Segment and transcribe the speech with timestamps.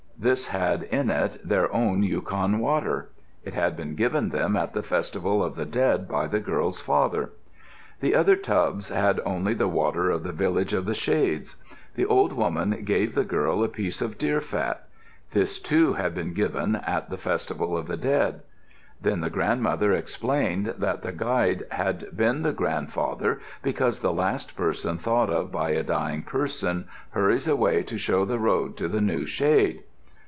[0.21, 3.09] This had in it their own Yukon water.
[3.43, 7.31] It had been given them at the festival of the dead by the girl's father.
[8.01, 11.55] The other tubs had only the water of the village of the shades.
[11.95, 14.85] The old woman gave the girl a piece of deer fat.
[15.31, 18.43] This, too, had been given at the festival of the dead.
[19.01, 24.99] Then the grandmother explained that the guide had been the grandfather because the last person
[24.99, 29.25] thought of by a dying person hurries away to show the road to the new
[29.25, 29.81] shade.